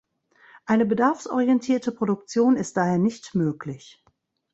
[0.65, 4.03] Eine bedarfsorientierte Produktion ist daher nicht möglich.